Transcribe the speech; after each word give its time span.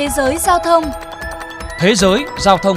Thế 0.00 0.08
giới 0.16 0.38
giao 0.38 0.58
thông 0.58 0.84
Thế 1.78 1.94
giới 1.94 2.24
giao 2.38 2.58
thông 2.58 2.76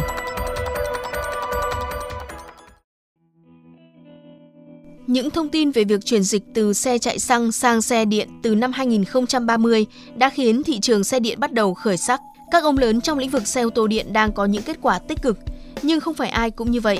Những 5.08 5.30
thông 5.30 5.50
tin 5.50 5.72
về 5.72 5.84
việc 5.84 6.06
chuyển 6.06 6.24
dịch 6.24 6.44
từ 6.54 6.74
xe 6.74 6.98
chạy 6.98 7.20
xăng 7.20 7.52
sang 7.52 7.82
xe 7.82 8.06
điện 8.06 8.30
từ 8.44 8.56
năm 8.56 8.72
2030 8.72 9.86
đã 10.16 10.30
khiến 10.30 10.64
thị 10.64 10.80
trường 10.80 11.04
xe 11.04 11.20
điện 11.20 11.40
bắt 11.40 11.54
đầu 11.54 11.74
khởi 11.74 11.98
sắc. 11.98 12.22
Các 12.52 12.64
ông 12.64 12.78
lớn 12.78 13.02
trong 13.02 13.18
lĩnh 13.18 13.30
vực 13.30 13.48
xe 13.48 13.62
ô 13.62 13.70
tô 13.70 13.88
điện 13.88 14.14
đang 14.14 14.32
có 14.32 14.46
những 14.46 14.64
kết 14.64 14.78
quả 14.82 15.00
tích 15.00 15.22
cực, 15.22 15.38
nhưng 15.82 16.00
không 16.00 16.14
phải 16.14 16.30
ai 16.30 16.52
cũng 16.52 16.72
như 16.72 16.82
vậy. 16.82 17.00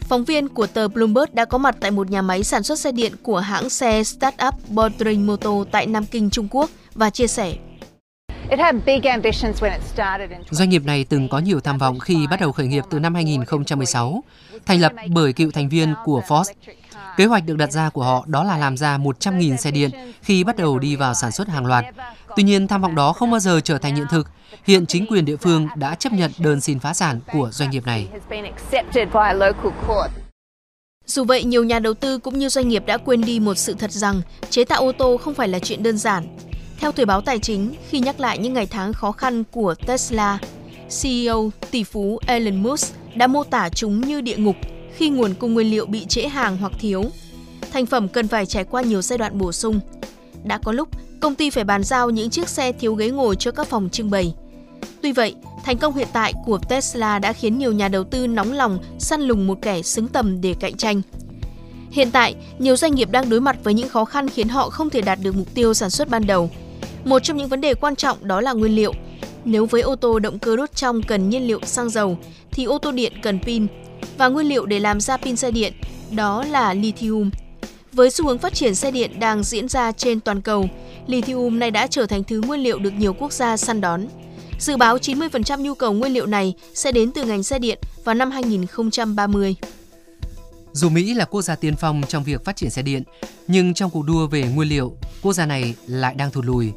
Phóng 0.00 0.24
viên 0.24 0.48
của 0.48 0.66
tờ 0.66 0.88
Bloomberg 0.88 1.34
đã 1.34 1.44
có 1.44 1.58
mặt 1.58 1.76
tại 1.80 1.90
một 1.90 2.10
nhà 2.10 2.22
máy 2.22 2.44
sản 2.44 2.62
xuất 2.62 2.78
xe 2.78 2.92
điện 2.92 3.12
của 3.22 3.38
hãng 3.38 3.70
xe 3.70 4.04
startup 4.04 4.54
Bodring 4.68 5.26
Motor 5.26 5.66
tại 5.70 5.86
Nam 5.86 6.04
Kinh, 6.06 6.30
Trung 6.30 6.48
Quốc 6.50 6.70
và 6.94 7.10
chia 7.10 7.26
sẻ. 7.26 7.54
Doanh 10.50 10.68
nghiệp 10.68 10.84
này 10.84 11.04
từng 11.04 11.28
có 11.28 11.38
nhiều 11.38 11.60
tham 11.60 11.78
vọng 11.78 11.98
khi 11.98 12.26
bắt 12.30 12.40
đầu 12.40 12.52
khởi 12.52 12.66
nghiệp 12.66 12.84
từ 12.90 12.98
năm 12.98 13.14
2016, 13.14 14.22
thành 14.66 14.80
lập 14.80 14.92
bởi 15.08 15.32
cựu 15.32 15.50
thành 15.50 15.68
viên 15.68 15.94
của 16.04 16.22
Ford. 16.28 16.44
Kế 17.16 17.24
hoạch 17.24 17.44
được 17.46 17.56
đặt 17.56 17.72
ra 17.72 17.90
của 17.90 18.02
họ 18.02 18.24
đó 18.26 18.44
là 18.44 18.56
làm 18.56 18.76
ra 18.76 18.98
100.000 18.98 19.56
xe 19.56 19.70
điện 19.70 19.90
khi 20.22 20.44
bắt 20.44 20.56
đầu 20.56 20.78
đi 20.78 20.96
vào 20.96 21.14
sản 21.14 21.32
xuất 21.32 21.48
hàng 21.48 21.66
loạt. 21.66 21.84
Tuy 22.36 22.42
nhiên, 22.42 22.68
tham 22.68 22.82
vọng 22.82 22.94
đó 22.94 23.12
không 23.12 23.30
bao 23.30 23.40
giờ 23.40 23.60
trở 23.64 23.78
thành 23.78 23.96
hiện 23.96 24.06
thực. 24.10 24.28
Hiện 24.64 24.86
chính 24.86 25.06
quyền 25.06 25.24
địa 25.24 25.36
phương 25.36 25.68
đã 25.76 25.94
chấp 25.94 26.12
nhận 26.12 26.30
đơn 26.38 26.60
xin 26.60 26.78
phá 26.78 26.94
sản 26.94 27.20
của 27.32 27.50
doanh 27.52 27.70
nghiệp 27.70 27.86
này. 27.86 28.08
Dù 31.06 31.24
vậy, 31.24 31.44
nhiều 31.44 31.64
nhà 31.64 31.78
đầu 31.78 31.94
tư 31.94 32.18
cũng 32.18 32.38
như 32.38 32.48
doanh 32.48 32.68
nghiệp 32.68 32.86
đã 32.86 32.96
quên 32.96 33.20
đi 33.20 33.40
một 33.40 33.54
sự 33.54 33.74
thật 33.74 33.92
rằng 33.92 34.22
chế 34.50 34.64
tạo 34.64 34.82
ô 34.82 34.92
tô 34.92 35.16
không 35.16 35.34
phải 35.34 35.48
là 35.48 35.58
chuyện 35.58 35.82
đơn 35.82 35.98
giản. 35.98 36.26
Theo 36.80 36.92
Thời 36.92 37.06
báo 37.06 37.20
Tài 37.20 37.38
chính, 37.38 37.74
khi 37.88 38.00
nhắc 38.00 38.20
lại 38.20 38.38
những 38.38 38.54
ngày 38.54 38.66
tháng 38.66 38.92
khó 38.92 39.12
khăn 39.12 39.44
của 39.52 39.74
Tesla, 39.86 40.38
CEO 41.02 41.50
tỷ 41.70 41.84
phú 41.84 42.18
Elon 42.26 42.62
Musk 42.62 42.94
đã 43.14 43.26
mô 43.26 43.44
tả 43.44 43.68
chúng 43.68 44.00
như 44.00 44.20
địa 44.20 44.36
ngục 44.36 44.56
khi 44.94 45.10
nguồn 45.10 45.34
cung 45.34 45.54
nguyên 45.54 45.70
liệu 45.70 45.86
bị 45.86 46.06
trễ 46.06 46.28
hàng 46.28 46.56
hoặc 46.56 46.72
thiếu. 46.78 47.04
Thành 47.72 47.86
phẩm 47.86 48.08
cần 48.08 48.28
phải 48.28 48.46
trải 48.46 48.64
qua 48.64 48.82
nhiều 48.82 49.02
giai 49.02 49.18
đoạn 49.18 49.38
bổ 49.38 49.52
sung. 49.52 49.80
Đã 50.44 50.58
có 50.58 50.72
lúc, 50.72 50.88
công 51.20 51.34
ty 51.34 51.50
phải 51.50 51.64
bàn 51.64 51.84
giao 51.84 52.10
những 52.10 52.30
chiếc 52.30 52.48
xe 52.48 52.72
thiếu 52.72 52.94
ghế 52.94 53.10
ngồi 53.10 53.36
cho 53.36 53.50
các 53.50 53.66
phòng 53.66 53.88
trưng 53.92 54.10
bày. 54.10 54.34
Tuy 55.02 55.12
vậy, 55.12 55.34
thành 55.64 55.78
công 55.78 55.94
hiện 55.94 56.08
tại 56.12 56.32
của 56.46 56.58
Tesla 56.68 57.18
đã 57.18 57.32
khiến 57.32 57.58
nhiều 57.58 57.72
nhà 57.72 57.88
đầu 57.88 58.04
tư 58.04 58.26
nóng 58.26 58.52
lòng 58.52 58.78
săn 58.98 59.20
lùng 59.20 59.46
một 59.46 59.58
kẻ 59.62 59.82
xứng 59.82 60.08
tầm 60.08 60.40
để 60.40 60.54
cạnh 60.60 60.76
tranh. 60.76 61.02
Hiện 61.90 62.10
tại, 62.10 62.34
nhiều 62.58 62.76
doanh 62.76 62.94
nghiệp 62.94 63.10
đang 63.10 63.30
đối 63.30 63.40
mặt 63.40 63.56
với 63.64 63.74
những 63.74 63.88
khó 63.88 64.04
khăn 64.04 64.28
khiến 64.28 64.48
họ 64.48 64.70
không 64.70 64.90
thể 64.90 65.00
đạt 65.00 65.18
được 65.22 65.36
mục 65.36 65.54
tiêu 65.54 65.74
sản 65.74 65.90
xuất 65.90 66.08
ban 66.08 66.26
đầu. 66.26 66.50
Một 67.08 67.18
trong 67.22 67.36
những 67.36 67.48
vấn 67.48 67.60
đề 67.60 67.74
quan 67.74 67.96
trọng 67.96 68.28
đó 68.28 68.40
là 68.40 68.52
nguyên 68.52 68.76
liệu. 68.76 68.92
Nếu 69.44 69.66
với 69.66 69.82
ô 69.82 69.96
tô 69.96 70.18
động 70.18 70.38
cơ 70.38 70.56
đốt 70.56 70.74
trong 70.74 71.02
cần 71.02 71.28
nhiên 71.28 71.46
liệu 71.46 71.60
xăng 71.64 71.90
dầu, 71.90 72.18
thì 72.50 72.64
ô 72.64 72.78
tô 72.78 72.92
điện 72.92 73.12
cần 73.22 73.38
pin, 73.42 73.66
và 74.18 74.28
nguyên 74.28 74.46
liệu 74.48 74.66
để 74.66 74.80
làm 74.80 75.00
ra 75.00 75.16
pin 75.16 75.36
xe 75.36 75.50
điện, 75.50 75.72
đó 76.10 76.44
là 76.50 76.74
lithium. 76.74 77.30
Với 77.92 78.10
xu 78.10 78.26
hướng 78.26 78.38
phát 78.38 78.54
triển 78.54 78.74
xe 78.74 78.90
điện 78.90 79.20
đang 79.20 79.42
diễn 79.42 79.68
ra 79.68 79.92
trên 79.92 80.20
toàn 80.20 80.42
cầu, 80.42 80.68
lithium 81.06 81.58
này 81.58 81.70
đã 81.70 81.86
trở 81.86 82.06
thành 82.06 82.24
thứ 82.24 82.40
nguyên 82.46 82.60
liệu 82.60 82.78
được 82.78 82.92
nhiều 82.92 83.12
quốc 83.12 83.32
gia 83.32 83.56
săn 83.56 83.80
đón. 83.80 84.06
Dự 84.60 84.76
báo 84.76 84.96
90% 84.96 85.60
nhu 85.60 85.74
cầu 85.74 85.92
nguyên 85.92 86.12
liệu 86.12 86.26
này 86.26 86.54
sẽ 86.74 86.92
đến 86.92 87.12
từ 87.12 87.24
ngành 87.24 87.42
xe 87.42 87.58
điện 87.58 87.78
vào 88.04 88.14
năm 88.14 88.30
2030. 88.30 89.54
Dù 90.72 90.88
Mỹ 90.88 91.14
là 91.14 91.24
quốc 91.24 91.42
gia 91.42 91.56
tiên 91.56 91.74
phong 91.76 92.02
trong 92.08 92.24
việc 92.24 92.44
phát 92.44 92.56
triển 92.56 92.70
xe 92.70 92.82
điện, 92.82 93.02
nhưng 93.46 93.74
trong 93.74 93.90
cuộc 93.90 94.02
đua 94.02 94.26
về 94.26 94.42
nguyên 94.42 94.68
liệu, 94.68 94.96
quốc 95.22 95.32
gia 95.32 95.46
này 95.46 95.74
lại 95.86 96.14
đang 96.14 96.30
thụt 96.30 96.44
lùi. 96.44 96.72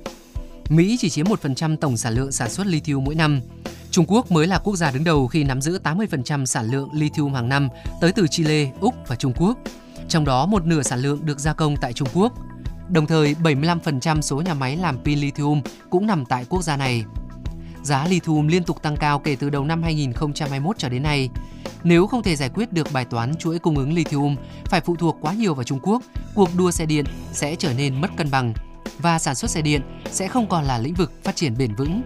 Mỹ 0.71 0.97
chỉ 0.99 1.09
chiếm 1.09 1.25
1% 1.25 1.77
tổng 1.77 1.97
sản 1.97 2.13
lượng 2.13 2.31
sản 2.31 2.49
xuất 2.49 2.67
lithium 2.67 3.03
mỗi 3.03 3.15
năm. 3.15 3.41
Trung 3.91 4.05
Quốc 4.07 4.31
mới 4.31 4.47
là 4.47 4.59
quốc 4.59 4.75
gia 4.75 4.91
đứng 4.91 5.03
đầu 5.03 5.27
khi 5.27 5.43
nắm 5.43 5.61
giữ 5.61 5.79
80% 5.83 6.45
sản 6.45 6.71
lượng 6.71 6.89
lithium 6.93 7.33
hàng 7.33 7.49
năm 7.49 7.69
tới 8.01 8.11
từ 8.11 8.27
Chile, 8.27 8.71
Úc 8.79 8.95
và 9.07 9.15
Trung 9.15 9.33
Quốc. 9.37 9.57
Trong 10.09 10.25
đó 10.25 10.45
một 10.45 10.65
nửa 10.65 10.81
sản 10.81 10.99
lượng 10.99 11.25
được 11.25 11.39
gia 11.39 11.53
công 11.53 11.75
tại 11.81 11.93
Trung 11.93 12.07
Quốc. 12.13 12.33
Đồng 12.89 13.07
thời, 13.07 13.35
75% 13.43 14.21
số 14.21 14.41
nhà 14.41 14.53
máy 14.53 14.77
làm 14.77 14.99
pin 15.03 15.19
lithium 15.19 15.61
cũng 15.89 16.07
nằm 16.07 16.25
tại 16.25 16.45
quốc 16.49 16.63
gia 16.63 16.77
này. 16.77 17.03
Giá 17.83 18.07
lithium 18.07 18.47
liên 18.47 18.63
tục 18.63 18.81
tăng 18.81 18.97
cao 18.97 19.19
kể 19.19 19.35
từ 19.35 19.49
đầu 19.49 19.65
năm 19.65 19.83
2021 19.83 20.77
cho 20.77 20.89
đến 20.89 21.03
nay. 21.03 21.29
Nếu 21.83 22.07
không 22.07 22.23
thể 22.23 22.35
giải 22.35 22.49
quyết 22.49 22.73
được 22.73 22.87
bài 22.93 23.05
toán 23.05 23.35
chuỗi 23.35 23.59
cung 23.59 23.77
ứng 23.77 23.93
lithium 23.93 24.35
phải 24.65 24.81
phụ 24.81 24.95
thuộc 24.95 25.17
quá 25.21 25.33
nhiều 25.33 25.53
vào 25.53 25.63
Trung 25.63 25.79
Quốc, 25.83 26.01
cuộc 26.35 26.49
đua 26.57 26.71
xe 26.71 26.85
điện 26.85 27.05
sẽ 27.31 27.55
trở 27.55 27.73
nên 27.73 28.01
mất 28.01 28.09
cân 28.17 28.31
bằng 28.31 28.53
và 28.99 29.19
sản 29.19 29.35
xuất 29.35 29.51
xe 29.51 29.61
điện 29.61 29.81
sẽ 30.11 30.27
không 30.27 30.47
còn 30.49 30.65
là 30.65 30.77
lĩnh 30.77 30.93
vực 30.93 31.11
phát 31.23 31.35
triển 31.35 31.57
bền 31.57 31.75
vững. 31.75 32.01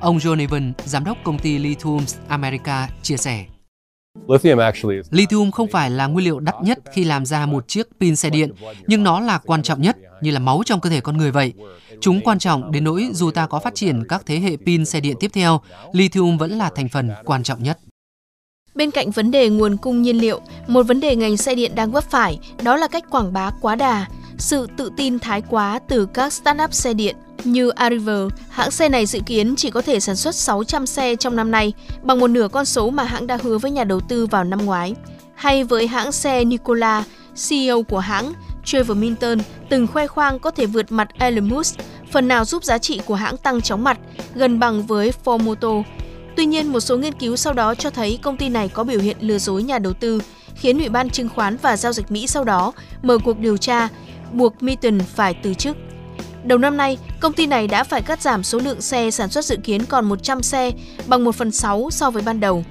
Ông 0.00 0.18
John 0.18 0.40
Evan, 0.40 0.72
giám 0.84 1.04
đốc 1.04 1.18
công 1.24 1.38
ty 1.38 1.58
Lithium 1.58 2.04
America, 2.28 2.88
chia 3.02 3.16
sẻ. 3.16 3.44
Lithium 5.10 5.50
không 5.50 5.68
phải 5.68 5.90
là 5.90 6.06
nguyên 6.06 6.24
liệu 6.24 6.40
đắt 6.40 6.54
nhất 6.62 6.78
khi 6.92 7.04
làm 7.04 7.26
ra 7.26 7.46
một 7.46 7.68
chiếc 7.68 7.88
pin 8.00 8.16
xe 8.16 8.30
điện, 8.30 8.52
nhưng 8.86 9.02
nó 9.02 9.20
là 9.20 9.38
quan 9.38 9.62
trọng 9.62 9.82
nhất, 9.82 9.96
như 10.20 10.30
là 10.30 10.38
máu 10.38 10.62
trong 10.66 10.80
cơ 10.80 10.90
thể 10.90 11.00
con 11.00 11.16
người 11.16 11.30
vậy. 11.30 11.52
Chúng 12.00 12.20
quan 12.20 12.38
trọng 12.38 12.72
đến 12.72 12.84
nỗi 12.84 13.08
dù 13.12 13.30
ta 13.30 13.46
có 13.46 13.58
phát 13.58 13.74
triển 13.74 14.04
các 14.08 14.22
thế 14.26 14.38
hệ 14.38 14.56
pin 14.66 14.84
xe 14.84 15.00
điện 15.00 15.16
tiếp 15.20 15.30
theo, 15.34 15.60
lithium 15.92 16.36
vẫn 16.36 16.50
là 16.50 16.70
thành 16.74 16.88
phần 16.88 17.10
quan 17.24 17.42
trọng 17.42 17.62
nhất. 17.62 17.78
Bên 18.74 18.90
cạnh 18.90 19.10
vấn 19.10 19.30
đề 19.30 19.48
nguồn 19.48 19.76
cung 19.76 20.02
nhiên 20.02 20.18
liệu, 20.18 20.40
một 20.66 20.82
vấn 20.82 21.00
đề 21.00 21.16
ngành 21.16 21.36
xe 21.36 21.54
điện 21.54 21.74
đang 21.74 21.92
vấp 21.92 22.04
phải 22.04 22.38
đó 22.62 22.76
là 22.76 22.88
cách 22.88 23.04
quảng 23.10 23.32
bá 23.32 23.50
quá 23.60 23.76
đà, 23.76 24.06
sự 24.38 24.66
tự 24.76 24.90
tin 24.96 25.18
thái 25.18 25.42
quá 25.50 25.78
từ 25.88 26.06
các 26.06 26.32
startup 26.32 26.74
xe 26.74 26.94
điện 26.94 27.16
như 27.44 27.68
Arriver, 27.68 28.28
hãng 28.50 28.70
xe 28.70 28.88
này 28.88 29.06
dự 29.06 29.20
kiến 29.26 29.54
chỉ 29.56 29.70
có 29.70 29.82
thể 29.82 30.00
sản 30.00 30.16
xuất 30.16 30.34
600 30.34 30.86
xe 30.86 31.16
trong 31.16 31.36
năm 31.36 31.50
nay, 31.50 31.72
bằng 32.02 32.20
một 32.20 32.28
nửa 32.28 32.48
con 32.48 32.64
số 32.64 32.90
mà 32.90 33.04
hãng 33.04 33.26
đã 33.26 33.38
hứa 33.42 33.58
với 33.58 33.70
nhà 33.70 33.84
đầu 33.84 34.00
tư 34.00 34.26
vào 34.26 34.44
năm 34.44 34.64
ngoái. 34.64 34.94
Hay 35.34 35.64
với 35.64 35.86
hãng 35.86 36.12
xe 36.12 36.44
Nikola, 36.44 37.04
CEO 37.48 37.82
của 37.82 37.98
hãng, 37.98 38.32
Trevor 38.64 38.98
Minton 38.98 39.38
từng 39.68 39.86
khoe 39.86 40.06
khoang 40.06 40.38
có 40.38 40.50
thể 40.50 40.66
vượt 40.66 40.92
mặt 40.92 41.08
Elon 41.18 41.48
Musk, 41.48 41.76
phần 42.12 42.28
nào 42.28 42.44
giúp 42.44 42.64
giá 42.64 42.78
trị 42.78 43.00
của 43.06 43.14
hãng 43.14 43.36
tăng 43.36 43.60
chóng 43.60 43.84
mặt, 43.84 43.98
gần 44.34 44.58
bằng 44.58 44.86
với 44.86 45.12
Ford 45.24 45.38
Motor. 45.38 45.86
Tuy 46.36 46.46
nhiên, 46.46 46.72
một 46.72 46.80
số 46.80 46.96
nghiên 46.96 47.12
cứu 47.12 47.36
sau 47.36 47.52
đó 47.52 47.74
cho 47.74 47.90
thấy 47.90 48.18
công 48.22 48.36
ty 48.36 48.48
này 48.48 48.68
có 48.68 48.84
biểu 48.84 49.00
hiện 49.00 49.16
lừa 49.20 49.38
dối 49.38 49.62
nhà 49.62 49.78
đầu 49.78 49.92
tư, 49.92 50.20
khiến 50.54 50.78
Ủy 50.78 50.88
ban 50.88 51.10
Chứng 51.10 51.28
khoán 51.28 51.56
và 51.62 51.76
Giao 51.76 51.92
dịch 51.92 52.10
Mỹ 52.10 52.26
sau 52.26 52.44
đó 52.44 52.72
mở 53.02 53.18
cuộc 53.24 53.38
điều 53.38 53.56
tra, 53.56 53.88
buộc 54.34 54.62
Minton 54.62 54.98
phải 54.98 55.34
từ 55.42 55.54
chức. 55.54 55.76
Đầu 56.44 56.58
năm 56.58 56.76
nay, 56.76 56.98
công 57.20 57.32
ty 57.32 57.46
này 57.46 57.68
đã 57.68 57.84
phải 57.84 58.02
cắt 58.02 58.22
giảm 58.22 58.42
số 58.42 58.58
lượng 58.58 58.80
xe 58.80 59.10
sản 59.10 59.30
xuất 59.30 59.44
dự 59.44 59.56
kiến 59.64 59.84
còn 59.84 60.04
100 60.04 60.42
xe, 60.42 60.70
bằng 61.06 61.24
1 61.24 61.34
phần 61.34 61.50
6 61.50 61.88
so 61.90 62.10
với 62.10 62.22
ban 62.22 62.40
đầu. 62.40 62.64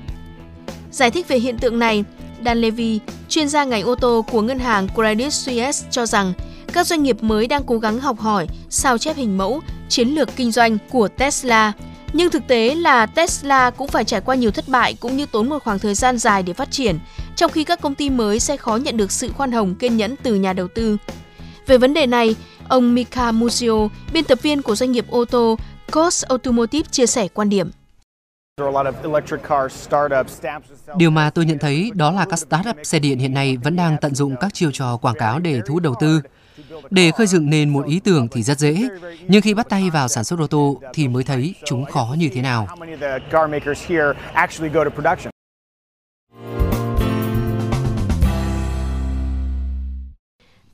Giải 0.91 1.11
thích 1.11 1.27
về 1.27 1.39
hiện 1.39 1.57
tượng 1.57 1.79
này, 1.79 2.03
Dan 2.45 2.61
Levy, 2.61 2.99
chuyên 3.29 3.49
gia 3.49 3.63
ngành 3.63 3.83
ô 3.83 3.95
tô 3.95 4.25
của 4.31 4.41
ngân 4.41 4.59
hàng 4.59 4.87
Credit 4.95 5.33
Suisse 5.33 5.87
cho 5.91 6.05
rằng 6.05 6.33
các 6.73 6.87
doanh 6.87 7.03
nghiệp 7.03 7.23
mới 7.23 7.47
đang 7.47 7.63
cố 7.63 7.77
gắng 7.77 7.99
học 7.99 8.19
hỏi, 8.19 8.47
sao 8.69 8.97
chép 8.97 9.15
hình 9.15 9.37
mẫu, 9.37 9.61
chiến 9.89 10.07
lược 10.07 10.29
kinh 10.35 10.51
doanh 10.51 10.77
của 10.89 11.07
Tesla. 11.07 11.71
Nhưng 12.13 12.31
thực 12.31 12.47
tế 12.47 12.75
là 12.75 13.05
Tesla 13.05 13.69
cũng 13.69 13.87
phải 13.87 14.05
trải 14.05 14.21
qua 14.21 14.35
nhiều 14.35 14.51
thất 14.51 14.67
bại 14.67 14.95
cũng 14.99 15.17
như 15.17 15.25
tốn 15.25 15.49
một 15.49 15.63
khoảng 15.63 15.79
thời 15.79 15.95
gian 15.95 16.17
dài 16.17 16.43
để 16.43 16.53
phát 16.53 16.71
triển, 16.71 16.99
trong 17.35 17.51
khi 17.51 17.63
các 17.63 17.81
công 17.81 17.95
ty 17.95 18.09
mới 18.09 18.39
sẽ 18.39 18.57
khó 18.57 18.75
nhận 18.75 18.97
được 18.97 19.11
sự 19.11 19.29
khoan 19.29 19.51
hồng 19.51 19.75
kiên 19.75 19.97
nhẫn 19.97 20.15
từ 20.23 20.35
nhà 20.35 20.53
đầu 20.53 20.67
tư. 20.67 20.97
Về 21.67 21.77
vấn 21.77 21.93
đề 21.93 22.05
này, 22.05 22.35
ông 22.67 22.95
Mika 22.95 23.31
Muzio, 23.31 23.89
biên 24.13 24.23
tập 24.23 24.41
viên 24.41 24.61
của 24.61 24.75
doanh 24.75 24.91
nghiệp 24.91 25.05
ô 25.09 25.25
tô 25.25 25.57
Cost 25.91 26.25
Automotive 26.25 26.87
chia 26.91 27.05
sẻ 27.05 27.27
quan 27.27 27.49
điểm. 27.49 27.71
Điều 30.97 31.09
mà 31.09 31.29
tôi 31.29 31.45
nhận 31.45 31.59
thấy 31.59 31.91
đó 31.93 32.11
là 32.11 32.25
các 32.29 32.39
startup 32.39 32.75
xe 32.83 32.99
điện 32.99 33.19
hiện 33.19 33.33
nay 33.33 33.57
vẫn 33.63 33.75
đang 33.75 33.97
tận 34.01 34.15
dụng 34.15 34.35
các 34.39 34.53
chiêu 34.53 34.71
trò 34.71 34.97
quảng 34.97 35.15
cáo 35.15 35.39
để 35.39 35.61
thu 35.65 35.73
hút 35.73 35.83
đầu 35.83 35.95
tư. 35.99 36.21
Để 36.89 37.11
khơi 37.11 37.27
dựng 37.27 37.49
nên 37.49 37.69
một 37.69 37.85
ý 37.85 37.99
tưởng 37.99 38.27
thì 38.31 38.43
rất 38.43 38.59
dễ, 38.59 38.87
nhưng 39.27 39.41
khi 39.41 39.53
bắt 39.53 39.69
tay 39.69 39.89
vào 39.89 40.07
sản 40.07 40.23
xuất 40.23 40.39
ô 40.39 40.47
tô 40.47 40.81
thì 40.93 41.07
mới 41.07 41.23
thấy 41.23 41.55
chúng 41.65 41.85
khó 41.85 42.15
như 42.17 42.29
thế 42.33 42.41
nào. 42.41 42.67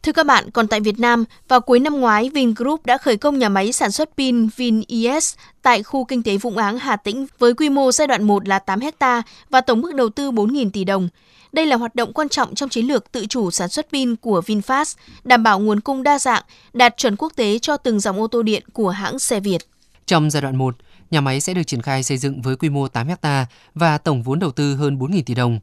Thưa 0.09 0.13
các 0.13 0.25
bạn, 0.25 0.51
còn 0.51 0.67
tại 0.67 0.79
Việt 0.79 0.99
Nam, 0.99 1.23
vào 1.47 1.61
cuối 1.61 1.79
năm 1.79 1.99
ngoái, 1.99 2.29
Vingroup 2.29 2.85
đã 2.85 2.97
khởi 2.97 3.17
công 3.17 3.39
nhà 3.39 3.49
máy 3.49 3.71
sản 3.71 3.91
xuất 3.91 4.09
pin 4.17 4.47
VinES 4.57 5.35
tại 5.61 5.83
khu 5.83 6.05
kinh 6.05 6.23
tế 6.23 6.37
Vũng 6.37 6.57
Áng, 6.57 6.79
Hà 6.79 6.95
Tĩnh 6.95 7.27
với 7.39 7.53
quy 7.53 7.69
mô 7.69 7.91
giai 7.91 8.07
đoạn 8.07 8.23
1 8.23 8.47
là 8.47 8.59
8 8.59 8.79
ha 8.99 9.21
và 9.49 9.61
tổng 9.61 9.81
mức 9.81 9.95
đầu 9.95 10.09
tư 10.09 10.31
4.000 10.31 10.69
tỷ 10.69 10.83
đồng. 10.83 11.09
Đây 11.51 11.65
là 11.65 11.75
hoạt 11.75 11.95
động 11.95 12.13
quan 12.13 12.29
trọng 12.29 12.55
trong 12.55 12.69
chiến 12.69 12.85
lược 12.85 13.11
tự 13.11 13.25
chủ 13.25 13.51
sản 13.51 13.69
xuất 13.69 13.87
pin 13.91 14.15
của 14.15 14.41
VinFast, 14.45 14.95
đảm 15.23 15.43
bảo 15.43 15.59
nguồn 15.59 15.79
cung 15.79 16.03
đa 16.03 16.19
dạng, 16.19 16.43
đạt 16.73 16.97
chuẩn 16.97 17.15
quốc 17.15 17.33
tế 17.35 17.59
cho 17.59 17.77
từng 17.77 17.99
dòng 17.99 18.19
ô 18.19 18.27
tô 18.27 18.43
điện 18.43 18.63
của 18.73 18.89
hãng 18.89 19.19
xe 19.19 19.39
Việt. 19.39 19.61
Trong 20.05 20.29
giai 20.29 20.41
đoạn 20.41 20.55
1, 20.55 20.75
nhà 21.11 21.21
máy 21.21 21.41
sẽ 21.41 21.53
được 21.53 21.63
triển 21.63 21.81
khai 21.81 22.03
xây 22.03 22.17
dựng 22.17 22.41
với 22.41 22.55
quy 22.55 22.69
mô 22.69 22.87
8 22.87 23.07
ha 23.21 23.45
và 23.75 23.97
tổng 23.97 24.23
vốn 24.23 24.39
đầu 24.39 24.51
tư 24.51 24.75
hơn 24.75 24.99
4.000 24.99 25.23
tỷ 25.25 25.33
đồng. 25.33 25.59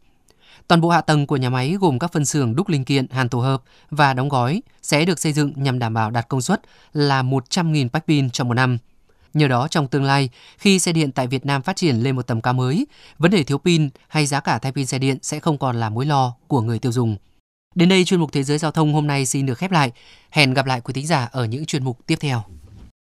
Toàn 0.69 0.81
bộ 0.81 0.89
hạ 0.89 1.01
tầng 1.01 1.27
của 1.27 1.37
nhà 1.37 1.51
máy 1.51 1.77
gồm 1.81 1.99
các 1.99 2.13
phân 2.13 2.25
xưởng 2.25 2.57
đúc 2.57 2.69
linh 2.69 2.85
kiện, 2.85 3.07
hàn 3.11 3.29
tổ 3.29 3.41
hợp 3.41 3.63
và 3.91 4.15
đóng 4.15 4.29
gói 4.29 4.63
sẽ 4.83 5.05
được 5.05 5.19
xây 5.19 5.33
dựng 5.33 5.53
nhằm 5.57 5.79
đảm 5.79 5.95
bảo 5.95 6.11
đạt 6.11 6.29
công 6.29 6.43
suất 6.43 6.61
là 6.93 7.23
100.000 7.23 7.89
pack 7.89 8.07
pin 8.07 8.31
trong 8.31 8.49
một 8.49 8.55
năm. 8.55 8.79
Nhờ 9.35 9.49
đó 9.49 9.69
trong 9.69 9.89
tương 9.89 10.05
lai, 10.05 10.29
khi 10.59 10.79
xe 10.79 10.93
điện 10.93 11.13
tại 11.13 11.27
Việt 11.27 11.47
Nam 11.47 11.63
phát 11.63 11.77
triển 11.77 11.97
lên 11.97 12.17
một 12.17 12.27
tầm 12.27 12.41
cao 12.41 12.53
mới, 12.53 12.87
vấn 13.19 13.31
đề 13.31 13.43
thiếu 13.43 13.59
pin 13.59 13.89
hay 14.09 14.27
giá 14.27 14.41
cả 14.41 14.59
thay 14.59 14.73
pin 14.73 14.87
xe 14.87 14.99
điện 14.99 15.19
sẽ 15.23 15.41
không 15.41 15.59
còn 15.59 15.81
là 15.81 15.91
mối 15.91 16.07
lo 16.07 16.35
của 16.47 16.61
người 16.61 16.79
tiêu 16.79 16.93
dùng. 16.93 17.17
Đến 17.75 17.89
đây 17.89 18.05
chuyên 18.05 18.21
mục 18.21 18.33
Thế 18.33 18.43
giới 18.43 18.59
giao 18.59 18.71
thông 18.71 18.95
hôm 18.95 19.07
nay 19.07 19.27
xin 19.27 19.47
được 19.47 19.59
khép 19.59 19.71
lại. 19.71 19.93
Hẹn 20.31 20.55
gặp 20.55 20.67
lại 20.67 20.81
quý 20.81 20.93
thính 20.93 21.07
giả 21.07 21.29
ở 21.33 21.45
những 21.45 21.67
chuyên 21.67 21.85
mục 21.85 21.99
tiếp 22.07 22.17
theo. 22.21 22.45